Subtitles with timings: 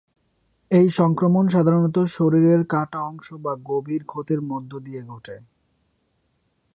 [0.71, 5.35] এই সংক্রমণ সাধারণত শরীরের কাটা অংশ বা গভীর ক্ষতের মধ্য দিয়ে ঘটে।